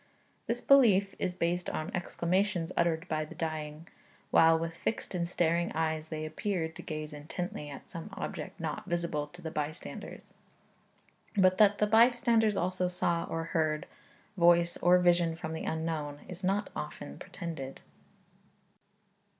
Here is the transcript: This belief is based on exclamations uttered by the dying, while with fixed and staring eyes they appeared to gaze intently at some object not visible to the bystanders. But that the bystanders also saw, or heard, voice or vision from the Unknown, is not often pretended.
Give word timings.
This 0.47 0.61
belief 0.61 1.13
is 1.19 1.35
based 1.35 1.69
on 1.69 1.91
exclamations 1.95 2.71
uttered 2.75 3.07
by 3.07 3.23
the 3.23 3.35
dying, 3.35 3.87
while 4.31 4.57
with 4.57 4.73
fixed 4.73 5.13
and 5.13 5.29
staring 5.29 5.71
eyes 5.73 6.07
they 6.07 6.25
appeared 6.25 6.75
to 6.75 6.81
gaze 6.81 7.13
intently 7.13 7.69
at 7.69 7.87
some 7.87 8.09
object 8.13 8.59
not 8.59 8.87
visible 8.87 9.27
to 9.27 9.43
the 9.43 9.51
bystanders. 9.51 10.33
But 11.37 11.59
that 11.59 11.77
the 11.77 11.85
bystanders 11.85 12.57
also 12.57 12.87
saw, 12.87 13.25
or 13.25 13.43
heard, 13.53 13.85
voice 14.37 14.75
or 14.77 14.97
vision 14.97 15.35
from 15.35 15.53
the 15.53 15.65
Unknown, 15.65 16.21
is 16.27 16.43
not 16.43 16.71
often 16.75 17.19
pretended. 17.19 17.81